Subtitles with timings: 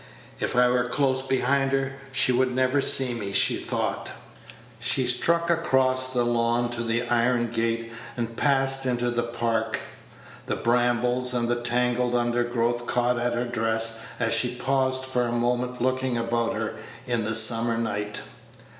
[0.39, 4.11] "If I were close behind her, she would never see me," she thought.
[4.79, 9.79] She struck across the lawn to the iron gate, and passed into the Park.
[10.47, 15.31] The brambles and the tangled undergrowth caught at her dress as she paused for a
[15.31, 18.21] moment looking about her in the summer night.